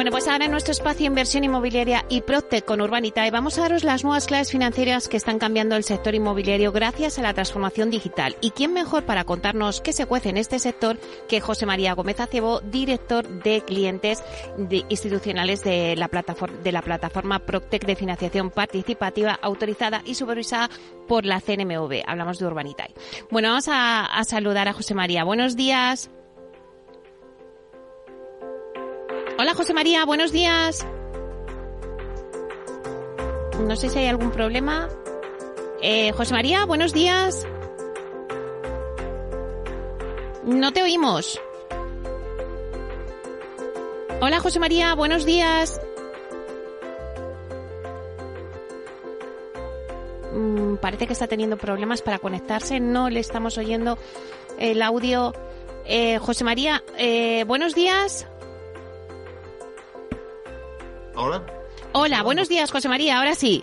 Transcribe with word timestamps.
Bueno, 0.00 0.12
pues 0.12 0.28
ahora 0.28 0.46
en 0.46 0.50
nuestro 0.50 0.72
espacio 0.72 1.04
Inversión 1.04 1.44
Inmobiliaria 1.44 2.06
y 2.08 2.22
Proctec 2.22 2.64
con 2.64 2.80
Urbanitae 2.80 3.30
vamos 3.30 3.58
a 3.58 3.60
daros 3.60 3.84
las 3.84 4.02
nuevas 4.02 4.26
claves 4.26 4.50
financieras 4.50 5.08
que 5.08 5.18
están 5.18 5.38
cambiando 5.38 5.76
el 5.76 5.84
sector 5.84 6.14
inmobiliario 6.14 6.72
gracias 6.72 7.18
a 7.18 7.22
la 7.22 7.34
transformación 7.34 7.90
digital. 7.90 8.34
¿Y 8.40 8.52
quién 8.52 8.72
mejor 8.72 9.04
para 9.04 9.24
contarnos 9.24 9.82
qué 9.82 9.92
se 9.92 10.06
cuece 10.06 10.30
en 10.30 10.38
este 10.38 10.58
sector 10.58 10.96
que 11.28 11.42
José 11.42 11.66
María 11.66 11.92
Gómez 11.92 12.18
Acebo, 12.18 12.60
director 12.62 13.28
de 13.28 13.60
clientes 13.60 14.24
institucionales 14.88 15.62
de 15.64 15.94
la, 15.96 16.08
plataforma, 16.08 16.56
de 16.56 16.72
la 16.72 16.80
plataforma 16.80 17.40
Proctec 17.40 17.84
de 17.84 17.94
financiación 17.94 18.48
participativa 18.48 19.38
autorizada 19.42 20.00
y 20.06 20.14
supervisada 20.14 20.70
por 21.08 21.26
la 21.26 21.42
CNMV? 21.42 22.04
Hablamos 22.06 22.38
de 22.38 22.46
Urbanitae. 22.46 22.94
Bueno, 23.30 23.48
vamos 23.50 23.68
a 23.68 24.24
saludar 24.24 24.66
a 24.66 24.72
José 24.72 24.94
María. 24.94 25.24
Buenos 25.24 25.56
días. 25.56 26.10
Hola 29.40 29.54
José 29.54 29.72
María, 29.72 30.04
buenos 30.04 30.32
días. 30.32 30.86
No 33.58 33.74
sé 33.74 33.88
si 33.88 33.98
hay 33.98 34.06
algún 34.06 34.32
problema. 34.32 34.90
Eh, 35.80 36.12
José 36.12 36.34
María, 36.34 36.66
buenos 36.66 36.92
días. 36.92 37.46
No 40.44 40.74
te 40.74 40.82
oímos. 40.82 41.40
Hola 44.20 44.40
José 44.40 44.58
María, 44.60 44.94
buenos 44.94 45.24
días. 45.24 45.80
Mm, 50.34 50.74
parece 50.82 51.06
que 51.06 51.14
está 51.14 51.28
teniendo 51.28 51.56
problemas 51.56 52.02
para 52.02 52.18
conectarse. 52.18 52.78
No 52.78 53.08
le 53.08 53.20
estamos 53.20 53.56
oyendo 53.56 53.96
el 54.58 54.82
audio. 54.82 55.32
Eh, 55.86 56.18
José 56.18 56.44
María, 56.44 56.84
eh, 56.98 57.44
buenos 57.46 57.74
días. 57.74 58.26
¿Ahora? 61.20 61.44
Hola, 61.92 62.22
buenos 62.22 62.48
días, 62.48 62.72
José 62.72 62.88
María, 62.88 63.18
ahora 63.18 63.34
sí. 63.34 63.62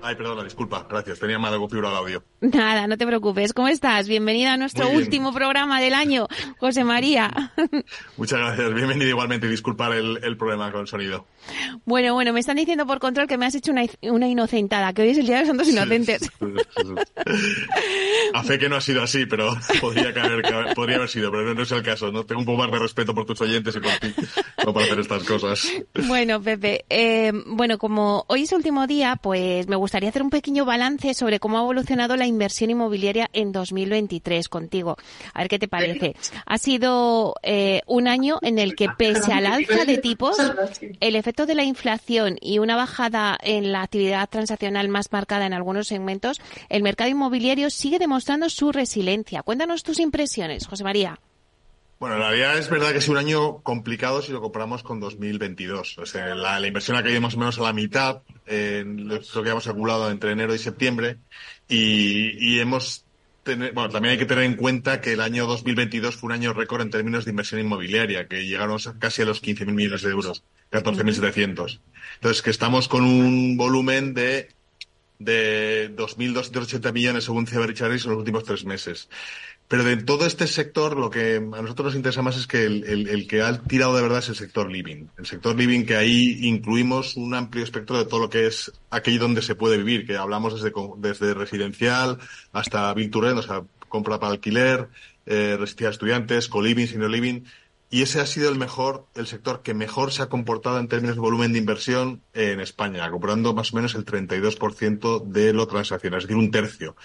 Ay, 0.00 0.14
perdona, 0.16 0.42
disculpa, 0.44 0.86
gracias, 0.88 1.18
tenía 1.18 1.38
mal 1.38 1.54
configurado 1.58 1.94
el 1.94 2.00
audio. 2.00 2.24
Nada, 2.40 2.86
no 2.86 2.96
te 2.96 3.06
preocupes. 3.06 3.52
¿Cómo 3.52 3.68
estás? 3.68 4.08
Bienvenida 4.08 4.54
a 4.54 4.56
nuestro 4.56 4.88
último 4.88 5.30
programa 5.34 5.78
del 5.78 5.92
año, 5.92 6.26
José 6.58 6.84
María. 6.84 7.52
Muchas 8.16 8.38
gracias. 8.38 8.72
Bienvenido 8.72 9.10
igualmente. 9.10 9.46
Disculpar 9.46 9.92
el, 9.92 10.36
problema 10.38 10.72
con 10.72 10.82
el 10.82 10.86
sonido. 10.86 11.26
Bueno, 11.84 12.14
bueno, 12.14 12.32
me 12.32 12.40
están 12.40 12.56
diciendo 12.56 12.86
por 12.86 12.98
control 12.98 13.26
que 13.26 13.38
me 13.38 13.46
has 13.46 13.54
hecho 13.54 13.72
una, 13.72 13.84
una 14.02 14.28
inocentada, 14.28 14.92
que 14.92 15.02
hoy 15.02 15.10
es 15.10 15.18
el 15.18 15.26
Día 15.26 15.36
de 15.36 15.40
los 15.42 15.48
Santos 15.48 15.68
Inocentes. 15.68 16.30
a 18.34 18.42
fe 18.42 18.58
que 18.58 18.68
no 18.68 18.76
ha 18.76 18.80
sido 18.80 19.02
así, 19.02 19.26
pero 19.26 19.56
podría, 19.80 20.08
haber, 20.08 20.74
podría 20.74 20.96
haber 20.96 21.08
sido, 21.08 21.30
pero 21.30 21.54
no, 21.54 21.62
es 21.62 21.72
el 21.72 21.82
caso. 21.82 22.10
No 22.10 22.24
tengo 22.24 22.40
un 22.40 22.46
poco 22.46 22.58
más 22.58 22.70
de 22.70 22.78
respeto 22.78 23.14
por 23.14 23.24
tus 23.26 23.40
oyentes 23.40 23.76
y 23.76 23.80
por 23.80 23.92
ti, 23.92 24.14
no 24.64 24.72
para 24.72 24.86
hacer 24.86 25.00
estas 25.00 25.24
cosas. 25.24 25.68
Bueno, 26.06 26.40
Pepe, 26.40 26.84
eh, 26.88 27.32
bueno, 27.46 27.78
como 27.78 28.24
hoy 28.28 28.42
es 28.42 28.52
el 28.52 28.58
último 28.58 28.86
día, 28.86 29.16
pues 29.20 29.68
me 29.68 29.76
gustaría 29.76 30.08
hacer 30.08 30.22
un 30.22 30.30
pequeño 30.30 30.64
balance 30.64 31.14
sobre 31.14 31.40
cómo 31.40 31.58
ha 31.58 31.62
evolucionado 31.62 32.16
la 32.16 32.26
inversión 32.26 32.70
inmobiliaria 32.70 33.28
en 33.32 33.52
2023 33.52 34.48
contigo. 34.48 34.96
A 35.34 35.40
ver 35.40 35.48
qué 35.48 35.58
te 35.58 35.68
parece. 35.68 36.14
Ha 36.46 36.58
sido 36.58 37.34
eh, 37.42 37.82
un 37.86 38.08
año 38.08 38.38
en 38.42 38.58
el 38.58 38.74
que, 38.74 38.88
pese 38.96 39.32
al 39.32 39.46
alza 39.46 39.84
de 39.84 39.98
tipos, 39.98 40.36
el 41.00 41.16
efecto 41.16 41.35
de 41.44 41.54
la 41.54 41.64
inflación 41.64 42.38
y 42.40 42.58
una 42.60 42.76
bajada 42.76 43.36
en 43.42 43.72
la 43.72 43.82
actividad 43.82 44.28
transaccional 44.30 44.88
más 44.88 45.12
marcada 45.12 45.44
en 45.44 45.52
algunos 45.52 45.88
segmentos, 45.88 46.40
el 46.70 46.82
mercado 46.82 47.10
inmobiliario 47.10 47.68
sigue 47.68 47.98
demostrando 47.98 48.48
su 48.48 48.72
resiliencia. 48.72 49.42
Cuéntanos 49.42 49.82
tus 49.82 49.98
impresiones, 49.98 50.66
José 50.66 50.84
María. 50.84 51.20
Bueno, 51.98 52.18
la 52.18 52.28
realidad 52.28 52.58
es 52.58 52.68
verdad 52.68 52.92
que 52.92 52.98
es 52.98 53.08
un 53.08 53.16
año 53.16 53.62
complicado 53.62 54.20
si 54.20 54.30
lo 54.30 54.42
comparamos 54.42 54.82
con 54.82 55.00
2022. 55.00 55.96
O 55.96 56.04
sea, 56.04 56.34
la, 56.34 56.66
inversión 56.66 56.96
ha 56.96 57.02
caído 57.02 57.22
más 57.22 57.34
o 57.34 57.38
menos 57.38 57.58
a 57.58 57.62
la 57.62 57.72
mitad 57.72 58.20
en 58.44 59.08
lo 59.08 59.20
que 59.20 59.48
hemos 59.48 59.66
acumulado 59.66 60.10
entre 60.10 60.32
enero 60.32 60.54
y 60.54 60.58
septiembre 60.58 61.18
y, 61.68 62.58
hemos 62.58 63.05
bueno, 63.54 63.88
también 63.90 64.12
hay 64.12 64.18
que 64.18 64.26
tener 64.26 64.44
en 64.44 64.54
cuenta 64.54 65.00
que 65.00 65.12
el 65.12 65.20
año 65.20 65.46
2022 65.46 66.16
fue 66.16 66.28
un 66.28 66.32
año 66.32 66.52
récord 66.52 66.82
en 66.82 66.90
términos 66.90 67.24
de 67.24 67.30
inversión 67.30 67.60
inmobiliaria, 67.60 68.26
que 68.26 68.46
llegaron 68.46 68.78
casi 68.98 69.22
a 69.22 69.24
los 69.24 69.42
15.000 69.42 69.66
millones 69.72 70.02
de 70.02 70.10
euros, 70.10 70.42
14.700. 70.72 71.80
Entonces, 72.14 72.42
que 72.42 72.50
estamos 72.50 72.88
con 72.88 73.04
un 73.04 73.56
volumen 73.56 74.14
de 74.14 74.48
de 75.18 75.90
2.280 75.96 76.92
millones 76.92 77.24
según 77.24 77.46
Richard 77.46 77.92
en 77.92 77.94
los 77.94 78.06
últimos 78.06 78.44
tres 78.44 78.64
meses. 78.64 79.08
Pero 79.68 79.82
de 79.82 79.96
todo 79.96 80.26
este 80.26 80.46
sector, 80.46 80.96
lo 80.96 81.10
que 81.10 81.36
a 81.36 81.40
nosotros 81.40 81.86
nos 81.86 81.94
interesa 81.96 82.22
más 82.22 82.36
es 82.36 82.46
que 82.46 82.64
el, 82.64 83.26
que 83.28 83.42
ha 83.42 83.60
tirado 83.62 83.96
de 83.96 84.02
verdad 84.02 84.20
es 84.20 84.28
el 84.28 84.36
sector 84.36 84.70
living. 84.70 85.06
El 85.18 85.26
sector 85.26 85.56
living 85.56 85.84
que 85.84 85.96
ahí 85.96 86.38
incluimos 86.42 87.16
un 87.16 87.34
amplio 87.34 87.64
espectro 87.64 87.98
de 87.98 88.04
todo 88.04 88.20
lo 88.20 88.30
que 88.30 88.46
es 88.46 88.70
aquello 88.90 89.22
donde 89.22 89.42
se 89.42 89.56
puede 89.56 89.76
vivir, 89.78 90.06
que 90.06 90.16
hablamos 90.16 90.54
desde, 90.54 90.72
desde 90.98 91.34
residencial 91.34 92.18
hasta 92.52 92.94
Vilturren, 92.94 93.38
o 93.38 93.42
sea, 93.42 93.64
compra 93.88 94.20
para 94.20 94.32
alquiler, 94.32 94.88
eh, 95.26 95.56
residencia 95.58 95.88
de 95.88 95.92
estudiantes, 95.92 96.48
co-living, 96.48 96.86
senior 96.86 97.10
living. 97.10 97.42
Y 97.90 98.02
ese 98.02 98.20
ha 98.20 98.26
sido 98.26 98.50
el 98.50 98.58
mejor, 98.58 99.06
el 99.16 99.26
sector 99.26 99.62
que 99.62 99.74
mejor 99.74 100.12
se 100.12 100.22
ha 100.22 100.28
comportado 100.28 100.78
en 100.78 100.86
términos 100.86 101.16
de 101.16 101.20
volumen 101.20 101.52
de 101.52 101.58
inversión 101.58 102.22
en 102.34 102.60
España, 102.60 103.10
comprando 103.10 103.52
más 103.52 103.72
o 103.72 103.76
menos 103.76 103.94
el 103.96 104.04
32% 104.04 105.24
de 105.24 105.52
lo 105.52 105.66
transaccional, 105.66 106.18
es 106.18 106.24
decir, 106.24 106.36
un 106.36 106.50
tercio. 106.52 106.96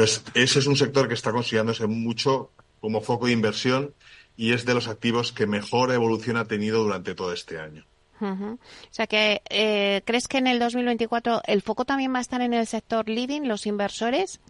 Entonces, 0.00 0.24
ese 0.32 0.60
es 0.60 0.66
un 0.66 0.76
sector 0.76 1.08
que 1.08 1.14
está 1.14 1.30
considerándose 1.30 1.86
mucho 1.86 2.52
como 2.80 3.02
foco 3.02 3.26
de 3.26 3.32
inversión 3.32 3.92
y 4.34 4.54
es 4.54 4.64
de 4.64 4.72
los 4.72 4.88
activos 4.88 5.30
que 5.30 5.46
mejor 5.46 5.92
evolución 5.92 6.38
ha 6.38 6.46
tenido 6.46 6.82
durante 6.82 7.14
todo 7.14 7.34
este 7.34 7.60
año. 7.60 7.84
O 8.22 8.58
sea 8.90 9.06
que, 9.06 9.42
eh, 9.50 10.00
¿crees 10.06 10.26
que 10.26 10.38
en 10.38 10.46
el 10.46 10.58
2024 10.58 11.42
el 11.46 11.60
foco 11.60 11.84
también 11.84 12.14
va 12.14 12.18
a 12.18 12.22
estar 12.22 12.40
en 12.40 12.54
el 12.54 12.66
sector 12.66 13.10
living, 13.10 13.42
los 13.42 13.66
inversores? 13.66 14.40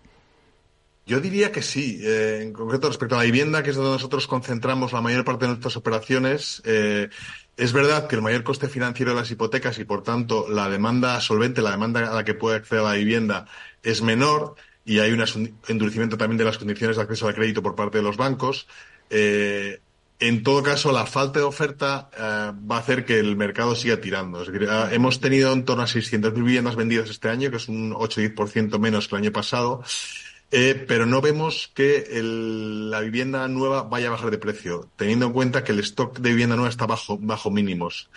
Yo 1.05 1.21
diría 1.21 1.50
que 1.50 1.62
sí. 1.62 1.99
Eh, 2.00 2.43
en 2.43 2.53
concreto, 2.53 2.87
respecto 2.87 3.17
a 3.17 3.19
la 3.19 3.25
vivienda, 3.25 3.65
que 3.65 3.71
es 3.71 3.77
donde 3.77 3.91
nosotros 3.91 4.28
concentramos 4.28 4.93
la 4.93 5.00
mayor 5.00 5.25
parte 5.25 5.47
de 5.47 5.49
nuestras 5.49 5.77
operaciones, 5.77 6.62
eh, 6.65 7.09
es 7.56 7.72
verdad 7.72 8.06
que 8.06 8.15
el 8.15 8.22
mayor 8.22 8.44
coste 8.44 8.69
financiero 8.69 9.12
de 9.12 9.21
las 9.21 9.31
hipotecas 9.32 9.81
y, 9.81 9.84
por 9.84 10.05
tanto, 10.05 10.49
la 10.49 10.69
demanda 10.69 11.21
solvente, 11.21 11.61
la 11.61 11.72
demanda 11.72 12.09
a 12.09 12.15
la 12.15 12.25
que 12.25 12.34
puede 12.34 12.56
acceder 12.59 12.84
la 12.84 12.93
vivienda 12.93 13.47
es 13.82 14.03
menor 14.03 14.55
y 14.90 14.98
hay 14.98 15.12
un 15.12 15.22
endurecimiento 15.68 16.18
también 16.18 16.36
de 16.36 16.44
las 16.44 16.58
condiciones 16.58 16.96
de 16.96 17.04
acceso 17.04 17.28
al 17.28 17.34
crédito 17.36 17.62
por 17.62 17.76
parte 17.76 17.98
de 17.98 18.02
los 18.02 18.16
bancos. 18.16 18.66
Eh, 19.08 19.78
en 20.18 20.42
todo 20.42 20.64
caso, 20.64 20.90
la 20.90 21.06
falta 21.06 21.38
de 21.38 21.44
oferta 21.44 22.10
eh, 22.12 22.52
va 22.68 22.76
a 22.76 22.80
hacer 22.80 23.04
que 23.04 23.20
el 23.20 23.36
mercado 23.36 23.76
siga 23.76 24.00
tirando. 24.00 24.42
Eh, 24.42 24.88
hemos 24.90 25.20
tenido 25.20 25.52
en 25.52 25.64
torno 25.64 25.84
a 25.84 25.86
600.000 25.86 26.32
viviendas 26.32 26.74
vendidas 26.74 27.08
este 27.08 27.28
año, 27.28 27.52
que 27.52 27.58
es 27.58 27.68
un 27.68 27.92
8-10% 27.92 28.80
menos 28.80 29.06
que 29.06 29.14
el 29.14 29.22
año 29.22 29.32
pasado. 29.32 29.84
Eh, 30.53 30.84
pero 30.88 31.06
no 31.06 31.21
vemos 31.21 31.71
que 31.75 32.09
la 32.22 33.00
vivienda 33.00 33.47
nueva 33.47 33.84
vaya 33.84 34.09
a 34.09 34.11
bajar 34.11 34.33
de 34.33 34.38
precio, 34.38 34.88
teniendo 34.97 35.27
en 35.27 35.33
cuenta 35.33 35.62
que 35.62 35.71
el 35.71 35.78
stock 35.78 36.19
de 36.19 36.31
vivienda 36.31 36.56
nueva 36.56 36.69
está 36.69 36.87
bajo, 36.87 37.19
bajo 37.19 37.53
mínimos. 37.53 38.11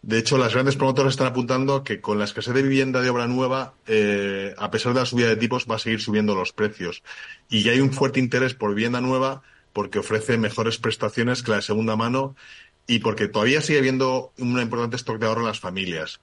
De 0.00 0.18
hecho, 0.18 0.38
las 0.38 0.54
grandes 0.54 0.76
promotoras 0.76 1.12
están 1.12 1.26
apuntando 1.26 1.84
que 1.84 2.00
con 2.00 2.18
la 2.18 2.24
escasez 2.24 2.54
de 2.54 2.62
vivienda 2.62 3.02
de 3.02 3.10
obra 3.10 3.26
nueva, 3.26 3.74
eh, 3.86 4.54
a 4.56 4.70
pesar 4.70 4.94
de 4.94 5.00
la 5.00 5.06
subida 5.06 5.28
de 5.28 5.36
tipos, 5.36 5.66
va 5.70 5.76
a 5.76 5.78
seguir 5.78 6.00
subiendo 6.00 6.34
los 6.34 6.52
precios. 6.52 7.02
Y 7.50 7.62
ya 7.62 7.72
hay 7.72 7.80
un 7.80 7.92
fuerte 7.92 8.18
interés 8.18 8.54
por 8.54 8.74
vivienda 8.74 9.02
nueva 9.02 9.42
porque 9.74 9.98
ofrece 9.98 10.38
mejores 10.38 10.78
prestaciones 10.78 11.42
que 11.42 11.50
la 11.50 11.56
de 11.56 11.62
segunda 11.62 11.96
mano 11.96 12.34
y 12.86 13.00
porque 13.00 13.28
todavía 13.28 13.60
sigue 13.60 13.78
habiendo 13.78 14.32
un 14.38 14.58
importante 14.60 14.96
stock 14.96 15.18
de 15.18 15.26
ahorro 15.26 15.42
en 15.42 15.48
las 15.48 15.60
familias. 15.60 16.20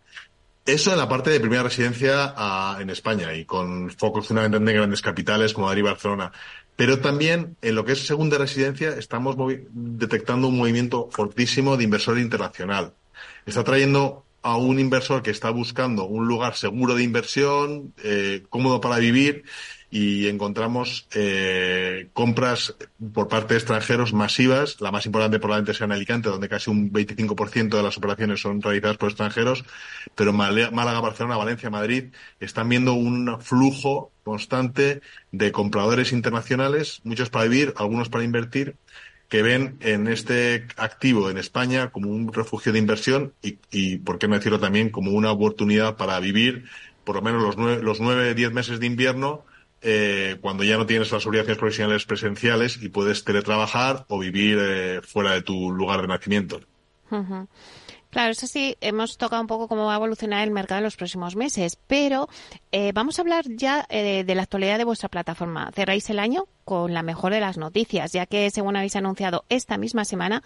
Eso 0.65 0.91
en 0.91 0.97
la 0.99 1.09
parte 1.09 1.31
de 1.31 1.39
primera 1.39 1.63
residencia 1.63 2.33
ah, 2.37 2.77
en 2.79 2.89
España 2.91 3.33
y 3.33 3.45
con 3.45 3.89
focos 3.89 4.27
fundamentalmente 4.27 4.71
en 4.71 4.77
grandes 4.77 5.01
capitales 5.01 5.53
como 5.53 5.67
Madrid 5.67 5.81
y 5.81 5.85
Barcelona. 5.85 6.31
Pero 6.75 6.99
también 6.99 7.57
en 7.61 7.75
lo 7.75 7.83
que 7.83 7.93
es 7.93 8.05
segunda 8.05 8.37
residencia 8.37 8.89
estamos 8.89 9.35
detectando 9.71 10.47
un 10.47 10.57
movimiento 10.57 11.09
fortísimo 11.11 11.77
de 11.77 11.83
inversor 11.83 12.19
internacional. 12.19 12.93
Está 13.45 13.63
trayendo 13.63 14.25
a 14.43 14.57
un 14.57 14.79
inversor 14.79 15.21
que 15.21 15.31
está 15.31 15.49
buscando 15.49 16.05
un 16.05 16.27
lugar 16.27 16.55
seguro 16.55 16.95
de 16.95 17.03
inversión, 17.03 17.93
eh, 18.03 18.43
cómodo 18.49 18.81
para 18.81 18.97
vivir 18.97 19.43
y 19.93 20.29
encontramos 20.29 21.05
eh, 21.13 22.07
compras 22.13 22.75
por 23.13 23.27
parte 23.27 23.53
de 23.53 23.57
extranjeros 23.59 24.13
masivas. 24.13 24.79
La 24.79 24.89
más 24.89 25.05
importante 25.05 25.37
probablemente 25.37 25.73
sea 25.73 25.83
en 25.83 25.91
Alicante, 25.91 26.29
donde 26.29 26.47
casi 26.47 26.69
un 26.69 26.93
25% 26.93 27.75
de 27.75 27.83
las 27.83 27.97
operaciones 27.97 28.41
son 28.41 28.61
realizadas 28.61 28.95
por 28.95 29.09
extranjeros. 29.09 29.65
Pero 30.15 30.31
Málaga, 30.31 31.01
Barcelona, 31.01 31.35
Valencia, 31.35 31.69
Madrid 31.69 32.05
están 32.39 32.69
viendo 32.69 32.93
un 32.93 33.41
flujo 33.41 34.13
constante 34.23 35.01
de 35.33 35.51
compradores 35.51 36.13
internacionales, 36.13 37.01
muchos 37.03 37.29
para 37.29 37.45
vivir, 37.45 37.73
algunos 37.75 38.07
para 38.07 38.23
invertir, 38.23 38.77
que 39.27 39.41
ven 39.41 39.77
en 39.81 40.07
este 40.07 40.67
activo 40.77 41.29
en 41.29 41.37
España 41.37 41.91
como 41.91 42.09
un 42.11 42.31
refugio 42.31 42.71
de 42.71 42.79
inversión 42.79 43.33
y, 43.41 43.57
y 43.71 43.97
por 43.97 44.19
qué 44.19 44.29
no 44.29 44.35
decirlo 44.35 44.59
también, 44.59 44.89
como 44.89 45.11
una 45.11 45.31
oportunidad 45.31 45.97
para 45.97 46.17
vivir 46.21 46.65
por 47.03 47.15
lo 47.15 47.21
menos 47.21 47.41
los 47.41 47.57
nueve, 47.57 47.81
los 47.81 47.99
nueve 47.99 48.33
diez 48.35 48.53
meses 48.53 48.79
de 48.79 48.85
invierno 48.85 49.43
eh, 49.81 50.37
cuando 50.41 50.63
ya 50.63 50.77
no 50.77 50.85
tienes 50.85 51.11
las 51.11 51.25
obligaciones 51.25 51.57
profesionales 51.57 52.05
presenciales 52.05 52.81
y 52.81 52.89
puedes 52.89 53.23
teletrabajar 53.23 54.05
o 54.09 54.19
vivir 54.19 54.57
eh, 54.61 55.01
fuera 55.01 55.31
de 55.31 55.41
tu 55.41 55.71
lugar 55.71 56.01
de 56.01 56.07
nacimiento. 56.07 56.61
Claro, 58.09 58.31
eso 58.31 58.45
sí, 58.45 58.75
hemos 58.81 59.17
tocado 59.17 59.41
un 59.41 59.47
poco 59.47 59.67
cómo 59.67 59.85
va 59.85 59.93
a 59.93 59.97
evolucionar 59.97 60.43
el 60.43 60.51
mercado 60.51 60.79
en 60.79 60.83
los 60.83 60.97
próximos 60.97 61.35
meses, 61.35 61.77
pero 61.87 62.27
eh, 62.71 62.91
vamos 62.93 63.17
a 63.17 63.21
hablar 63.21 63.45
ya 63.47 63.85
de 63.89 64.35
la 64.35 64.43
actualidad 64.43 64.77
de 64.77 64.83
vuestra 64.83 65.09
plataforma. 65.09 65.71
Cerráis 65.73 66.09
el 66.09 66.19
año 66.19 66.47
con 66.65 66.93
la 66.93 67.03
mejor 67.03 67.33
de 67.33 67.39
las 67.39 67.57
noticias, 67.57 68.11
ya 68.11 68.25
que, 68.25 68.49
según 68.49 68.75
habéis 68.75 68.95
anunciado 68.95 69.45
esta 69.49 69.77
misma 69.77 70.05
semana, 70.05 70.43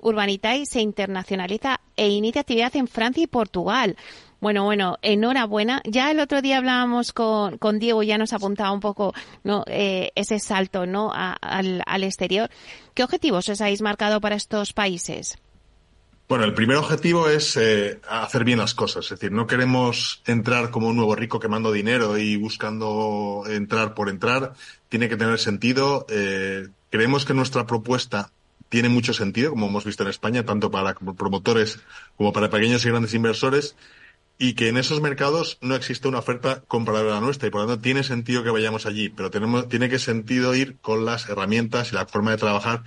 Urbanitae 0.00 0.64
se 0.64 0.80
internacionaliza 0.80 1.80
e 1.96 2.08
inicia 2.08 2.42
actividad 2.42 2.74
en 2.76 2.86
Francia 2.86 3.24
y 3.24 3.26
Portugal. 3.26 3.96
Bueno, 4.40 4.64
bueno, 4.64 4.98
enhorabuena. 5.02 5.82
Ya 5.84 6.10
el 6.10 6.20
otro 6.20 6.42
día 6.42 6.58
hablábamos 6.58 7.12
con, 7.12 7.58
con 7.58 7.78
Diego, 7.78 8.02
ya 8.04 8.18
nos 8.18 8.32
apuntaba 8.32 8.70
un 8.70 8.80
poco 8.80 9.12
¿no? 9.42 9.64
Eh, 9.66 10.12
ese 10.14 10.38
salto 10.38 10.86
¿no? 10.86 11.10
al, 11.12 11.82
al 11.84 12.04
exterior. 12.04 12.48
¿Qué 12.94 13.02
objetivos 13.02 13.48
os 13.48 13.60
habéis 13.60 13.82
marcado 13.82 14.20
para 14.20 14.36
estos 14.36 14.72
países? 14.72 15.38
Bueno, 16.28 16.44
el 16.44 16.52
primer 16.52 16.76
objetivo 16.76 17.28
es 17.28 17.56
eh, 17.56 18.00
hacer 18.08 18.44
bien 18.44 18.58
las 18.58 18.74
cosas. 18.74 19.06
Es 19.06 19.10
decir, 19.12 19.32
no 19.32 19.46
queremos 19.46 20.22
entrar 20.26 20.70
como 20.70 20.88
un 20.88 20.96
nuevo 20.96 21.16
rico 21.16 21.40
quemando 21.40 21.72
dinero 21.72 22.18
y 22.18 22.36
buscando 22.36 23.44
entrar 23.48 23.94
por 23.94 24.10
entrar. 24.10 24.52
Tiene 24.90 25.08
que 25.08 25.16
tener 25.16 25.38
sentido. 25.38 26.06
Eh, 26.10 26.68
creemos 26.90 27.24
que 27.24 27.32
nuestra 27.32 27.66
propuesta 27.66 28.30
tiene 28.68 28.90
mucho 28.90 29.14
sentido, 29.14 29.50
como 29.50 29.68
hemos 29.68 29.86
visto 29.86 30.02
en 30.02 30.10
España, 30.10 30.44
tanto 30.44 30.70
para 30.70 30.94
promotores 30.94 31.80
como 32.18 32.34
para 32.34 32.50
pequeños 32.50 32.84
y 32.84 32.90
grandes 32.90 33.14
inversores 33.14 33.74
y 34.38 34.54
que 34.54 34.68
en 34.68 34.76
esos 34.76 35.00
mercados 35.00 35.58
no 35.60 35.74
existe 35.74 36.06
una 36.06 36.20
oferta 36.20 36.62
comparable 36.68 37.10
a 37.10 37.14
la 37.14 37.20
nuestra 37.20 37.48
y 37.48 37.50
por 37.50 37.62
lo 37.62 37.66
tanto 37.66 37.82
tiene 37.82 38.04
sentido 38.04 38.44
que 38.44 38.50
vayamos 38.50 38.86
allí, 38.86 39.08
pero 39.08 39.30
tenemos, 39.30 39.68
tiene 39.68 39.88
que 39.88 39.98
sentido 39.98 40.54
ir 40.54 40.76
con 40.80 41.04
las 41.04 41.28
herramientas 41.28 41.90
y 41.90 41.96
la 41.96 42.06
forma 42.06 42.30
de 42.30 42.36
trabajar 42.38 42.84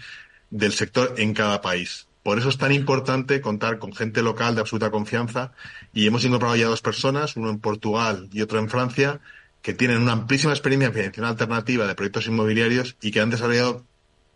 del 0.50 0.72
sector 0.72 1.16
en 1.18 1.34
cada 1.34 1.62
país. 1.62 2.08
Por 2.24 2.38
eso 2.38 2.50
es 2.50 2.58
tan 2.58 2.72
importante 2.72 3.42
contar 3.42 3.80
con 3.80 3.94
gente 3.94 4.22
local 4.22 4.56
de 4.56 4.62
absoluta 4.62 4.92
confianza 4.92 5.52
y 5.94 6.08
hemos 6.08 6.24
incorporado 6.24 6.56
ya 6.56 6.68
dos 6.68 6.82
personas, 6.82 7.36
uno 7.36 7.50
en 7.50 7.60
Portugal 7.60 8.30
y 8.32 8.42
otro 8.42 8.60
en 8.60 8.70
Francia, 8.70 9.20
que 9.62 9.74
tienen 9.74 10.02
una 10.02 10.14
amplísima 10.14 10.54
experiencia 10.54 10.88
en 10.88 10.94
financiación 10.94 11.26
alternativa 11.26 11.86
de 11.86 11.96
proyectos 11.96 12.28
inmobiliarios 12.28 12.96
y 13.02 13.12
que 13.12 13.20
han 13.20 13.30
desarrollado 13.30 13.86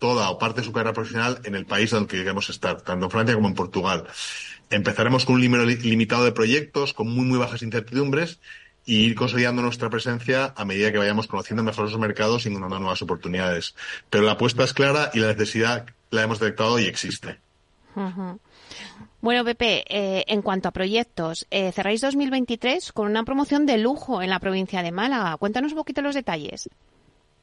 toda 0.05 0.29
o 0.29 0.37
parte 0.37 0.61
de 0.61 0.67
su 0.67 0.71
carrera 0.71 0.93
profesional 0.93 1.39
en 1.45 1.55
el 1.55 1.65
país 1.65 1.89
donde 1.89 2.07
queremos 2.07 2.47
estar, 2.51 2.81
tanto 2.81 3.05
en 3.05 3.11
Francia 3.11 3.33
como 3.33 3.47
en 3.47 3.55
Portugal. 3.55 4.05
Empezaremos 4.69 5.25
con 5.25 5.35
un 5.35 5.43
número 5.43 5.65
limitado 5.65 6.23
de 6.23 6.31
proyectos 6.31 6.93
con 6.93 7.07
muy, 7.07 7.25
muy 7.25 7.39
bajas 7.39 7.63
incertidumbres 7.63 8.39
y 8.85 8.97
ir 8.97 9.15
consolidando 9.15 9.63
nuestra 9.63 9.89
presencia 9.89 10.53
a 10.55 10.63
medida 10.63 10.91
que 10.91 10.99
vayamos 10.99 11.25
conociendo 11.25 11.63
mejor 11.63 11.85
los 11.85 11.97
mercados 11.97 12.45
y 12.45 12.49
encontrando 12.49 12.77
nuevas 12.79 13.01
oportunidades. 13.01 13.73
Pero 14.11 14.25
la 14.25 14.33
apuesta 14.33 14.63
es 14.63 14.73
clara 14.73 15.09
y 15.11 15.19
la 15.21 15.29
necesidad 15.29 15.87
la 16.11 16.21
hemos 16.21 16.39
detectado 16.39 16.77
y 16.77 16.85
existe. 16.85 17.39
Bueno, 19.21 19.43
Pepe, 19.43 19.85
eh, 19.87 20.23
en 20.27 20.43
cuanto 20.43 20.69
a 20.69 20.71
proyectos, 20.71 21.47
eh, 21.49 21.71
cerráis 21.71 22.01
2023 22.01 22.91
con 22.91 23.09
una 23.09 23.23
promoción 23.23 23.65
de 23.65 23.79
lujo 23.79 24.21
en 24.21 24.29
la 24.29 24.39
provincia 24.39 24.83
de 24.83 24.91
Málaga. 24.91 25.35
Cuéntanos 25.37 25.71
un 25.71 25.79
poquito 25.79 26.03
los 26.03 26.13
detalles. 26.13 26.69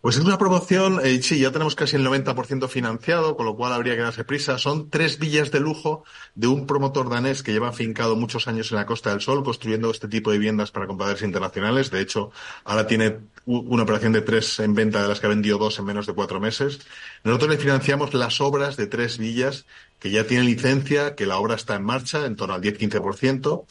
Pues 0.03 0.17
es 0.17 0.25
una 0.25 0.37
promoción, 0.37 0.99
eh, 1.05 1.23
sí, 1.23 1.39
ya 1.39 1.53
tenemos 1.53 1.77
casi 1.77 1.95
el 1.95 2.05
90% 2.05 2.67
financiado, 2.69 3.37
con 3.37 3.47
lo 3.47 3.55
cual 3.55 3.73
habría 3.73 3.95
que 3.95 4.03
darse 4.03 4.25
prisa. 4.25 4.59
Son 4.59 4.91
tres 4.91 5.21
villas 5.21 5.53
de 5.53 5.61
lujo 5.61 6.03
de 6.35 6.49
un 6.49 6.67
promotor 6.67 7.09
danés 7.09 7.45
que 7.45 7.53
lleva 7.53 7.69
afincado 7.69 8.17
muchos 8.17 8.49
años 8.49 8.73
en 8.73 8.79
la 8.79 8.87
Costa 8.87 9.11
del 9.11 9.21
Sol 9.21 9.45
construyendo 9.45 9.93
este 9.93 10.09
tipo 10.09 10.33
de 10.33 10.39
viviendas 10.39 10.73
para 10.73 10.89
compradores 10.89 11.23
internacionales. 11.23 11.93
De 11.93 12.01
hecho, 12.01 12.33
ahora 12.65 12.89
tiene 12.89 13.21
una 13.47 13.85
operación 13.85 14.13
de 14.13 14.23
tres 14.23 14.59
en 14.59 14.75
venta 14.75 15.01
de 15.01 15.07
las 15.07 15.21
que 15.21 15.27
ha 15.27 15.29
vendido 15.29 15.59
dos 15.59 15.79
en 15.79 15.85
menos 15.85 16.09
de 16.09 16.15
cuatro 16.15 16.41
meses. 16.41 16.81
Nosotros 17.23 17.51
le 17.51 17.59
financiamos 17.59 18.13
las 18.13 18.41
obras 18.41 18.77
de 18.77 18.89
tres 18.89 19.19
villas 19.19 19.67
que 20.01 20.11
ya 20.11 20.27
tienen 20.27 20.47
licencia, 20.47 21.15
que 21.15 21.27
la 21.27 21.39
obra 21.39 21.55
está 21.55 21.77
en 21.77 21.85
marcha, 21.85 22.27
en 22.27 22.35
torno 22.35 22.55
al 22.55 22.61
10-15%. 22.61 23.67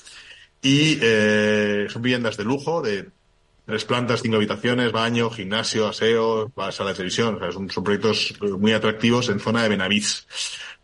Y 0.62 0.98
eh, 1.02 1.88
son 1.90 2.02
viviendas 2.02 2.38
de 2.38 2.46
lujo, 2.46 2.82
de 2.82 3.10
Tres 3.66 3.86
plantas, 3.86 4.22
cinco 4.22 4.38
habitaciones, 4.38 4.92
baño, 4.92 5.30
gimnasio, 5.30 5.88
aseo, 5.88 6.52
sala 6.72 6.90
de 6.90 6.96
televisión. 6.96 7.40
son, 7.52 7.84
proyectos 7.84 8.34
eh, 8.42 8.46
muy 8.48 8.74
atractivos 8.74 9.30
en 9.30 9.40
zona 9.40 9.64
de 9.64 9.70
Benavís. 9.70 10.28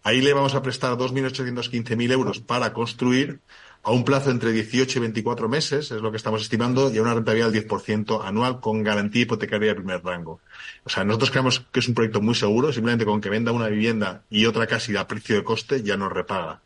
Ahí 0.04 0.22
le 0.22 0.34
vamos 0.34 0.56
a 0.56 0.62
prestar 0.62 0.94
2.815.000 0.94 2.12
euros 2.12 2.40
para 2.40 2.72
construir 2.74 3.42
a 3.84 3.92
un 3.92 4.04
plazo 4.04 4.32
entre 4.32 4.52
18 4.52 5.00
y 5.00 5.02
24 5.02 5.50
meses, 5.50 5.92
es 5.92 6.02
lo 6.02 6.12
que 6.12 6.18
estamos 6.18 6.42
estimando, 6.42 6.94
y 6.94 6.98
a 6.98 7.02
una 7.02 7.14
rentabilidad 7.14 7.52
del 7.52 7.68
10% 7.68 8.22
anual 8.24 8.60
con 8.60 8.84
garantía 8.84 9.22
hipotecaria 9.22 9.70
de 9.70 9.76
primer 9.76 10.04
rango. 10.04 10.42
O 10.84 10.90
sea, 10.90 11.04
nosotros 11.04 11.32
creemos 11.32 11.62
que 11.72 11.80
es 11.80 11.88
un 11.88 11.94
proyecto 11.94 12.22
muy 12.22 12.36
seguro, 12.36 12.74
simplemente 12.74 13.06
con 13.06 13.22
que 13.22 13.30
venda 13.30 13.52
una 13.52 13.70
vivienda 13.70 14.24
y 14.30 14.46
otra 14.46 14.68
casi 14.68 14.96
a 14.98 15.08
precio 15.08 15.38
de 15.38 15.44
coste 15.44 15.84
ya 15.84 15.96
nos 15.96 16.12
repaga. 16.12 16.62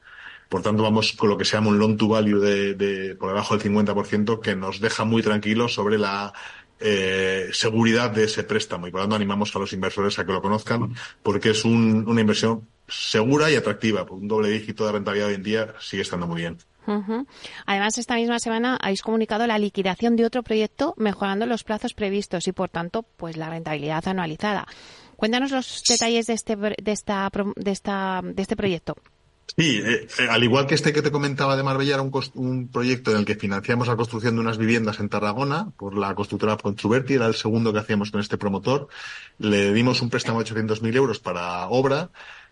Por 0.52 0.62
tanto, 0.62 0.84
vamos 0.84 1.14
con 1.14 1.30
lo 1.30 1.38
que 1.38 1.46
se 1.46 1.56
llama 1.56 1.70
un 1.70 1.80
loan 1.80 1.96
to 1.96 2.10
value 2.10 2.42
de, 2.42 3.16
por 3.16 3.30
debajo 3.30 3.58
del 3.58 3.72
50%, 3.72 4.42
que 4.42 4.54
nos 4.54 4.82
deja 4.82 5.06
muy 5.06 5.24
tranquilos 5.24 5.74
sobre 5.74 5.98
la 5.98 6.34
eh, 6.82 7.48
seguridad 7.54 8.12
de 8.12 8.26
ese 8.26 8.44
préstamo. 8.44 8.86
Y 8.86 8.92
por 8.92 9.00
tanto, 9.00 9.16
animamos 9.16 9.56
a 9.56 9.60
los 9.60 9.72
inversores 9.72 10.20
a 10.20 10.26
que 10.26 10.34
lo 10.34 10.42
conozcan, 10.42 10.94
porque 11.24 11.52
es 11.52 11.64
una 11.64 12.20
inversión 12.20 12.68
segura 12.90 13.50
y 13.50 13.56
atractiva. 13.56 14.06
Un 14.10 14.28
doble 14.28 14.50
dígito 14.50 14.86
de 14.86 14.92
rentabilidad 14.92 15.30
hoy 15.30 15.36
en 15.36 15.44
día 15.44 15.74
sigue 15.80 16.02
estando 16.02 16.28
muy 16.28 16.42
bien. 16.42 16.58
Además, 17.66 17.98
esta 17.98 18.16
misma 18.16 18.38
semana 18.40 18.76
habéis 18.82 19.04
comunicado 19.04 19.48
la 19.48 19.58
liquidación 19.58 20.18
de 20.18 20.26
otro 20.26 20.44
proyecto 20.44 20.96
mejorando 20.98 21.46
los 21.46 21.64
plazos 21.64 21.94
previstos 21.94 22.46
y, 22.50 22.52
por 22.52 22.68
tanto, 22.68 23.04
pues 23.04 23.38
la 23.38 23.50
rentabilidad 23.50 24.06
anualizada. 24.06 24.68
Cuéntanos 25.16 25.52
los 25.52 25.82
detalles 25.88 26.28
de 26.28 26.34
este, 26.34 26.58
de 26.58 26.92
esta, 26.92 27.32
de 27.56 27.72
esta, 27.72 28.20
de 28.22 28.42
este 28.42 28.58
proyecto. 28.58 28.98
Sí, 29.58 29.82
eh, 29.84 30.08
eh, 30.18 30.28
al 30.30 30.44
igual 30.44 30.66
que 30.66 30.76
este 30.76 30.94
que 30.94 31.02
te 31.02 31.12
comentaba 31.12 31.58
de 31.58 31.64
Marbella, 31.64 31.96
era 31.96 32.04
un, 32.04 32.70
proyecto 32.72 33.12
en 33.12 33.18
el 33.18 33.26
que 33.26 33.36
financiamos 33.36 33.88
la 33.88 33.98
construcción 33.98 34.36
de 34.36 34.42
unas 34.42 34.58
viviendas 34.58 35.00
en 35.00 35.10
Tarragona 35.10 35.72
por 35.78 35.98
la 35.98 36.16
constructora 36.16 36.56
Controverti, 36.56 37.16
era 37.16 37.28
el 37.28 37.36
segundo 37.36 37.74
que 37.74 37.80
hacíamos 37.80 38.12
con 38.12 38.22
este 38.22 38.38
promotor. 38.38 38.88
Le 39.40 39.74
dimos 39.74 40.02
un 40.02 40.10
préstamo 40.10 40.42
de 40.42 40.50
800.000 40.50 40.96
euros 40.96 41.20
para 41.20 41.68
obra 41.68 42.10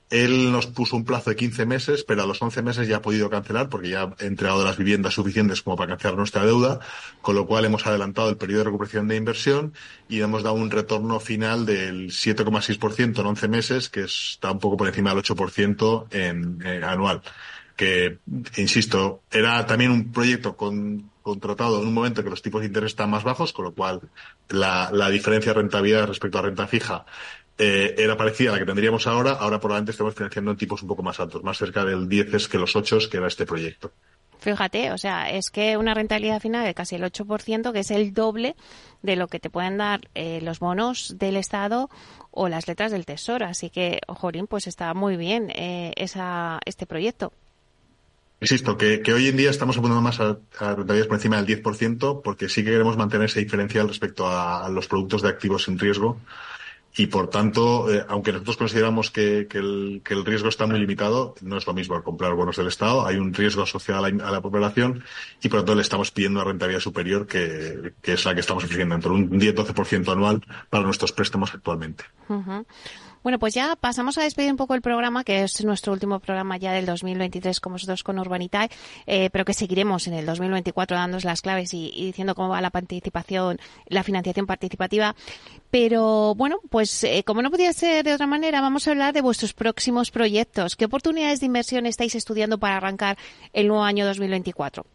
él 0.10 0.52
nos 0.52 0.66
puso 0.66 0.96
un 0.96 1.06
plazo 1.06 1.30
de 1.30 1.36
15 1.36 1.66
meses, 1.66 2.04
pero 2.04 2.24
a 2.24 2.26
los 2.26 2.42
11 2.42 2.64
meses 2.64 2.88
ya 2.88 2.98
ha 2.98 3.02
podido 3.02 3.30
cancelar 3.30 3.70
porque 3.70 3.90
ya 3.90 4.04
ha 4.04 4.16
entregado 4.26 4.64
las 4.64 4.78
viviendas 4.78 5.14
suficientes 5.14 5.62
como 5.62 5.76
para 5.78 5.90
cancelar 5.90 6.18
nuestra 6.18 6.46
deuda, 6.46 6.80
con 7.22 7.36
lo 7.36 7.46
cual 7.46 7.66
hemos 7.66 7.86
adelantado 7.86 8.30
el 8.30 8.38
periodo 8.38 8.60
de 8.60 8.66
recuperación 8.66 9.08
de 9.08 9.16
inversión 9.18 9.74
y 10.08 10.22
hemos 10.22 10.42
dado 10.42 10.56
un 10.56 10.72
retorno 10.72 11.20
final 11.20 11.66
del 11.66 12.08
7,6% 12.10 13.20
en 13.20 13.26
11 13.26 13.48
meses, 13.48 13.90
que 13.90 14.02
está 14.02 14.52
un 14.52 14.60
poco 14.60 14.78
por 14.78 14.88
encima 14.88 15.14
del 15.14 15.24
8% 15.24 16.08
en, 16.12 16.60
eh, 16.66 16.82
anual. 16.84 17.22
Que, 17.76 18.18
insisto, 18.58 19.22
era 19.32 19.66
también 19.66 19.92
un 19.92 20.12
proyecto 20.12 20.58
con, 20.58 21.12
contratado 21.22 21.82
en 21.82 21.88
un 21.88 21.94
momento 21.94 22.20
en 22.20 22.26
que 22.26 22.32
los 22.32 22.42
tipos 22.42 22.62
de 22.62 22.68
interés 22.68 22.92
están 22.92 23.10
más 23.10 23.24
bajos, 23.24 23.54
con 23.54 23.66
lo 23.66 23.74
cual 23.74 24.02
la, 24.50 24.90
la 24.92 25.10
diferencia 25.10 25.54
de 25.54 25.60
rentabilidad 25.60 26.08
respecto 26.08 26.40
a 26.40 26.42
renta 26.42 26.68
fija 26.68 27.06
eh, 27.62 27.94
era 27.98 28.16
parecida 28.16 28.52
a 28.52 28.54
la 28.54 28.60
que 28.60 28.66
tendríamos 28.66 29.06
ahora, 29.06 29.34
ahora 29.34 29.60
probablemente 29.60 29.92
estamos 29.92 30.16
financiando 30.16 30.52
en 30.52 30.58
tipos 30.58 30.82
un 30.82 30.88
poco 30.88 31.04
más 31.04 31.20
altos, 31.20 31.44
más 31.44 31.58
cerca 31.58 31.84
del 31.84 32.08
10 32.08 32.48
que 32.48 32.58
los 32.58 32.74
8 32.74 33.00
que 33.12 33.18
era 33.18 33.28
este 33.28 33.46
proyecto. 33.46 33.92
Fíjate, 34.40 34.94
o 34.94 34.98
sea, 34.98 35.30
es 35.30 35.50
que 35.50 35.76
una 35.76 35.94
rentabilidad 35.94 36.40
final 36.40 36.66
de 36.66 36.74
casi 36.74 36.96
el 36.96 37.04
8%, 37.04 37.74
que 37.74 37.80
es 37.80 37.92
el 37.92 38.14
doble 38.14 38.56
de 39.02 39.18
lo 39.18 39.28
que 39.28 39.42
te 39.42 39.50
pueden 39.50 39.78
dar 39.78 40.08
eh, 40.16 40.40
los 40.42 40.60
bonos 40.60 41.16
del 41.20 41.36
Estado 41.36 41.90
o 42.32 42.48
las 42.48 42.66
letras 42.66 42.94
del 42.94 43.06
Tesoro. 43.06 43.46
Así 43.46 43.70
que, 43.70 44.00
Jorín, 44.08 44.48
pues 44.48 44.66
está 44.66 44.94
muy 44.94 45.18
bien 45.18 45.52
eh, 45.54 45.92
esa, 45.98 46.62
este 46.64 46.86
proyecto. 46.86 47.34
Insisto, 48.40 48.78
que, 48.78 49.04
hoy 49.14 49.28
en 49.28 49.36
día 49.36 49.50
estamos 49.50 49.78
apuntando 49.78 50.02
más 50.02 50.22
a, 50.22 50.38
a, 50.60 50.76
rentabilidades 50.76 51.08
por 51.08 51.18
encima 51.18 51.42
del 51.42 51.62
10%, 51.62 52.22
porque 52.24 52.48
sí 52.48 52.64
que 52.64 52.72
queremos 52.72 52.96
mantener 52.96 53.26
ese 53.26 53.42
diferencial 53.42 53.90
respecto 53.90 54.26
a 54.30 54.70
los 54.70 54.88
productos 54.88 55.22
de 55.22 55.28
activos 55.28 55.66
sin 55.66 55.78
riesgo 55.78 56.22
y 56.98 57.08
por 57.08 57.30
tanto, 57.30 57.94
eh, 57.94 58.04
aunque 58.08 58.32
nosotros 58.32 58.58
consideramos 58.58 59.12
que, 59.12 59.48
el, 59.52 60.02
riesgo 60.26 60.50
está 60.50 60.66
muy 60.66 60.80
limitado, 60.80 61.36
no 61.42 61.58
es 61.58 61.68
lo 61.68 61.74
mismo 61.74 62.02
comprar 62.04 62.34
bonos 62.34 62.58
del 62.58 62.68
Estado, 62.68 63.06
hay 63.06 63.18
un 63.18 63.34
riesgo 63.34 63.64
asociado 63.64 64.06
a 64.06 64.32
la, 64.32 64.42
población 64.42 65.04
y 65.42 65.50
por 65.50 65.60
tanto 65.60 65.76
le 65.76 65.82
estamos 65.82 66.12
pidiendo 66.12 66.40
una 66.40 66.50
rentabilidad 66.50 66.82
superior 66.82 67.28
que, 67.28 67.94
es 68.04 68.26
la 68.26 68.34
que 68.34 68.40
estamos 68.42 68.64
ofreciendo, 68.64 68.96
entre 68.96 69.12
un 69.12 69.30
10-12% 69.30 70.12
anual 70.12 70.42
para 70.70 70.84
nuestros 70.84 71.12
préstamos 71.12 71.54
actualmente. 71.54 72.06
Bueno, 73.22 73.38
pues 73.38 73.54
ya 73.54 73.76
pasamos 73.76 74.18
a 74.18 74.24
despedir 74.24 74.52
un 74.52 74.58
poco 74.58 74.76
el 74.76 74.82
programa, 74.82 75.24
que 75.24 75.44
es 75.44 75.64
nuestro 75.66 75.92
último 75.92 76.20
programa 76.20 76.58
ya 76.58 76.72
del 76.72 76.86
2023 76.86 77.60
con 77.60 77.74
vosotros 77.74 78.02
con 78.04 78.18
Urbanitae, 78.18 78.70
eh, 79.08 79.30
pero 79.32 79.44
que 79.44 79.54
seguiremos 79.54 80.08
en 80.08 80.14
el 80.14 80.26
2024 80.26 80.96
dándonos 80.96 81.26
las 81.26 81.42
claves 81.42 81.74
y, 81.74 81.92
diciendo 81.92 82.34
cómo 82.34 82.50
va 82.50 82.62
la 82.62 82.70
participación, 82.70 83.60
la 83.88 84.04
financiación 84.04 84.46
participativa. 84.46 85.16
Pero 85.70 86.34
bueno, 86.36 86.60
pues 86.70 87.04
eh, 87.04 87.24
como 87.26 87.42
no 87.42 87.52
podía 87.52 87.74
ser 87.74 88.06
de 88.06 88.14
otra 88.14 88.28
manera, 88.28 88.62
vamos 88.62 88.88
a 88.88 88.92
hablar 88.92 89.14
de 89.14 89.22
vuestros 89.22 89.54
próximos 89.54 90.12
proyectos. 90.12 90.76
¿Qué 90.76 90.86
oportunidades 90.86 91.42
de 91.42 91.48
inversión 91.48 91.86
estáis 91.86 92.16
estudiando 92.16 92.58
para 92.58 92.78
arrancar 92.78 93.18
el 93.52 93.68
nuevo 93.68 93.84
año 93.84 94.06
2024? 94.06 94.86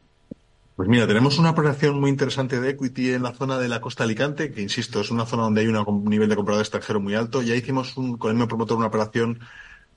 Pues 0.76 0.88
mira, 0.88 1.06
tenemos 1.06 1.38
una 1.38 1.50
operación 1.50 2.00
muy 2.00 2.10
interesante 2.10 2.60
de 2.60 2.70
equity 2.70 3.12
en 3.12 3.22
la 3.22 3.32
zona 3.32 3.58
de 3.58 3.68
la 3.68 3.80
costa 3.80 4.02
de 4.02 4.06
Alicante, 4.06 4.50
que 4.50 4.60
insisto, 4.60 5.00
es 5.00 5.12
una 5.12 5.24
zona 5.24 5.44
donde 5.44 5.60
hay 5.60 5.68
un 5.68 6.04
nivel 6.06 6.28
de 6.28 6.34
comprador 6.34 6.62
extranjero 6.62 6.98
muy 6.98 7.14
alto. 7.14 7.42
Ya 7.42 7.54
hicimos 7.54 7.96
un, 7.96 8.18
con 8.18 8.30
el 8.30 8.34
mismo 8.34 8.48
promotor 8.48 8.76
una 8.76 8.88
operación 8.88 9.38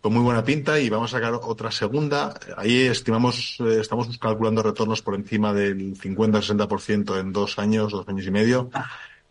con 0.01 0.13
muy 0.13 0.21
buena 0.21 0.43
pinta 0.43 0.79
y 0.79 0.87
vamos 0.89 1.11
a 1.11 1.17
sacar 1.17 1.33
otra 1.33 1.71
segunda. 1.71 2.35
Ahí 2.57 2.81
estimamos, 2.81 3.57
eh, 3.61 3.79
estamos 3.81 4.15
calculando 4.19 4.61
retornos 4.61 5.01
por 5.01 5.15
encima 5.15 5.51
del 5.51 5.95
50-60% 5.95 7.19
en 7.19 7.33
dos 7.33 7.57
años, 7.57 7.91
dos 7.91 8.07
años 8.07 8.27
y 8.27 8.31
medio. 8.31 8.69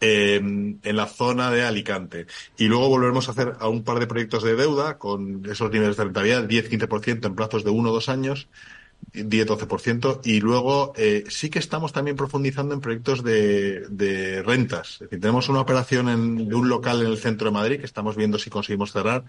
Eh, 0.01 0.37
en 0.37 0.97
la 0.97 1.07
zona 1.07 1.51
de 1.51 1.63
Alicante. 1.63 2.27
Y 2.59 2.67
luego 2.67 2.89
volveremos 2.89 3.29
a 3.29 3.31
hacer 3.31 3.55
a 3.61 3.69
un 3.69 3.83
par 3.83 3.99
de 3.99 4.07
proyectos 4.07 4.43
de 4.43 4.55
deuda 4.55 4.99
con 4.99 5.43
esos 5.49 5.71
niveles 5.71 5.97
de 5.97 6.05
rentabilidad, 6.05 6.47
10-15% 6.47 7.25
en 7.25 7.35
plazos 7.35 7.65
de 7.65 7.71
uno 7.71 7.91
o 7.91 7.95
dos 7.95 8.11
años 8.11 8.49
10-12%. 9.13 10.21
Y 10.25 10.41
luego 10.41 10.93
eh, 10.97 11.25
sí 11.29 11.51
que 11.51 11.59
estamos 11.59 11.93
también 11.93 12.17
profundizando 12.17 12.75
en 12.75 12.81
proyectos 12.81 13.23
de, 13.23 14.43
rentas. 14.45 14.95
Es 14.95 14.99
decir, 15.01 15.21
tenemos 15.21 15.49
una 15.49 15.61
operación 15.61 16.09
en, 16.09 16.49
de 16.49 16.55
un 16.55 16.69
local 16.69 17.01
en 17.01 17.09
el 17.09 17.19
centro 17.19 17.47
de 17.47 17.53
Madrid 17.53 17.81
que 17.81 17.87
estamos 17.87 18.17
viendo 18.17 18.39
si 18.39 18.51
conseguimos 18.51 18.93
cerrar, 18.93 19.25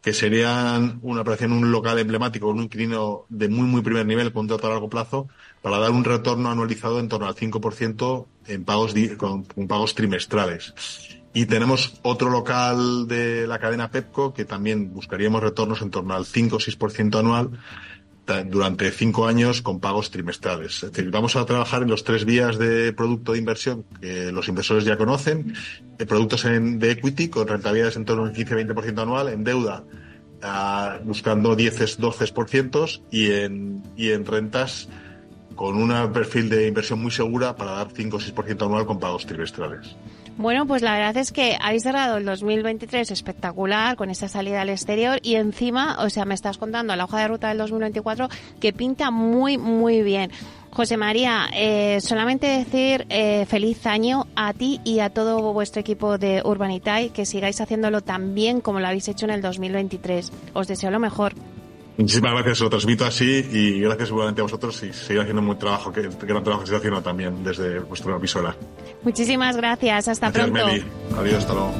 que 0.00 0.12
serían 0.12 0.98
una 1.02 1.22
operación 1.22 1.52
en 1.52 1.58
un 1.64 1.72
local 1.72 1.98
emblemático 1.98 2.48
un 2.48 2.62
inquilino 2.62 3.26
de 3.28 3.48
muy, 3.48 3.66
muy 3.66 3.82
primer 3.82 4.06
nivel, 4.06 4.32
con 4.32 4.46
contrato 4.46 4.66
a 4.66 4.70
largo 4.70 4.88
plazo, 4.88 5.28
para 5.62 5.78
dar 5.78 5.90
un 5.90 6.04
retorno 6.04 6.50
anualizado 6.50 7.00
en 7.00 7.08
torno 7.08 7.26
al 7.26 7.34
5% 7.34 8.26
en 8.46 8.64
pagos, 8.64 8.94
con, 9.16 9.44
con 9.44 9.66
pagos 9.66 9.94
trimestrales. 9.94 10.74
Y 11.36 11.46
tenemos 11.46 11.98
otro 12.02 12.30
local 12.30 13.08
de 13.08 13.48
la 13.48 13.58
cadena 13.58 13.90
Pepco 13.90 14.32
que 14.32 14.44
también 14.44 14.92
buscaríamos 14.92 15.42
retornos 15.42 15.82
en 15.82 15.90
torno 15.90 16.14
al 16.14 16.26
5 16.26 16.56
o 16.56 16.58
6% 16.60 17.18
anual 17.18 17.58
durante 18.46 18.90
cinco 18.90 19.26
años 19.26 19.60
con 19.60 19.80
pagos 19.80 20.10
trimestrales. 20.10 20.82
Es 20.82 20.92
decir, 20.92 21.10
vamos 21.10 21.36
a 21.36 21.44
trabajar 21.44 21.82
en 21.82 21.90
los 21.90 22.04
tres 22.04 22.24
vías 22.24 22.58
de 22.58 22.92
producto 22.92 23.32
de 23.32 23.38
inversión 23.38 23.84
que 24.00 24.32
los 24.32 24.48
inversores 24.48 24.84
ya 24.84 24.96
conocen, 24.96 25.54
de 25.98 26.06
productos 26.06 26.44
en, 26.46 26.78
de 26.78 26.92
equity 26.92 27.28
con 27.28 27.46
rentabilidades 27.46 27.96
en 27.96 28.04
torno 28.04 28.24
al 28.24 28.32
15-20% 28.32 29.02
anual, 29.02 29.28
en 29.28 29.44
deuda 29.44 29.84
buscando 31.04 31.56
10-12% 31.56 33.02
y 33.10 33.30
en, 33.30 33.82
y 33.96 34.10
en 34.10 34.26
rentas 34.26 34.88
con 35.54 35.76
un 35.76 36.12
perfil 36.12 36.48
de 36.48 36.66
inversión 36.66 37.00
muy 37.00 37.10
segura 37.10 37.56
para 37.56 37.72
dar 37.72 37.88
5 37.92 38.18
6% 38.18 38.66
anual 38.66 38.86
con 38.86 38.98
pagos 38.98 39.24
trimestrales. 39.26 39.96
Bueno, 40.36 40.66
pues 40.66 40.82
la 40.82 40.94
verdad 40.94 41.16
es 41.16 41.30
que 41.30 41.56
habéis 41.60 41.84
cerrado 41.84 42.16
el 42.16 42.24
2023 42.24 43.08
espectacular 43.12 43.94
con 43.96 44.10
esa 44.10 44.28
salida 44.28 44.62
al 44.62 44.68
exterior 44.68 45.20
y 45.22 45.36
encima, 45.36 45.96
o 46.00 46.10
sea, 46.10 46.24
me 46.24 46.34
estás 46.34 46.58
contando 46.58 46.96
la 46.96 47.04
hoja 47.04 47.20
de 47.20 47.28
ruta 47.28 47.48
del 47.48 47.58
2024 47.58 48.28
que 48.60 48.72
pinta 48.72 49.12
muy, 49.12 49.58
muy 49.58 50.02
bien. 50.02 50.32
José 50.70 50.96
María, 50.96 51.46
eh, 51.54 52.00
solamente 52.00 52.48
decir 52.48 53.06
eh, 53.10 53.46
feliz 53.46 53.86
año 53.86 54.26
a 54.34 54.52
ti 54.52 54.80
y 54.82 54.98
a 54.98 55.10
todo 55.10 55.52
vuestro 55.52 55.80
equipo 55.80 56.18
de 56.18 56.42
Urbanitae, 56.44 57.10
que 57.10 57.26
sigáis 57.26 57.60
haciéndolo 57.60 58.00
tan 58.00 58.34
bien 58.34 58.60
como 58.60 58.80
lo 58.80 58.88
habéis 58.88 59.06
hecho 59.06 59.26
en 59.26 59.30
el 59.30 59.40
2023. 59.40 60.32
Os 60.52 60.66
deseo 60.66 60.90
lo 60.90 60.98
mejor. 60.98 61.34
Muchísimas 61.96 62.32
gracias, 62.32 62.60
lo 62.60 62.70
transmito 62.70 63.04
así 63.04 63.48
y 63.52 63.80
gracias 63.80 64.08
igualmente 64.08 64.40
a 64.40 64.44
vosotros 64.44 64.82
y 64.82 64.92
seguir 64.92 65.20
haciendo 65.20 65.40
un 65.40 65.46
buen 65.46 65.58
trabajo, 65.58 65.92
que 65.92 66.00
el 66.00 66.10
gran 66.10 66.42
trabajo 66.42 66.60
que 66.60 66.64
estáis 66.64 66.80
haciendo 66.80 67.02
también 67.02 67.44
desde 67.44 67.78
vuestra 67.80 68.16
emisora. 68.16 68.56
Muchísimas 69.02 69.56
gracias, 69.56 70.08
hasta 70.08 70.32
pronto. 70.32 70.66
Adiós, 71.16 71.34
hasta 71.38 71.54
luego. 71.54 71.72